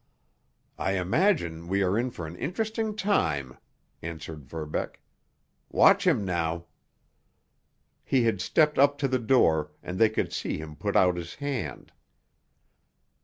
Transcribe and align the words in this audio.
"I 0.79 0.93
imagine 0.97 1.67
we 1.67 1.83
are 1.83 1.95
in 1.95 2.09
for 2.09 2.25
an 2.25 2.35
interesting 2.37 2.95
time," 2.95 3.59
answered 4.01 4.43
Verbeck. 4.47 4.99
"Watch 5.69 6.07
him 6.07 6.25
now!" 6.25 6.65
He 8.03 8.23
had 8.23 8.41
stepped 8.41 8.79
up 8.79 8.97
to 8.97 9.07
the 9.07 9.19
door, 9.19 9.69
and 9.83 9.99
they 9.99 10.09
could 10.09 10.33
see 10.33 10.57
him 10.57 10.75
put 10.75 10.95
out 10.95 11.17
his 11.17 11.35
hand. 11.35 11.91